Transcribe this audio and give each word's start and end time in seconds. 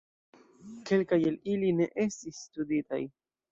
Kelkaj 0.91 1.19
el 1.33 1.37
ili 1.53 1.71
ne 1.83 1.89
estis 2.07 2.43
studitaj. 2.49 3.03